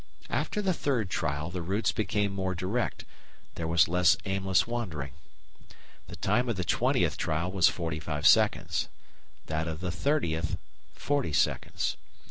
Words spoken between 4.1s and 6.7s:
aimless wandering. The time of the